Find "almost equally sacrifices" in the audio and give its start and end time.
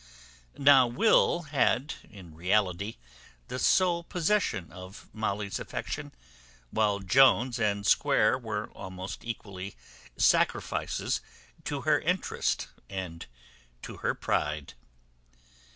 8.71-11.21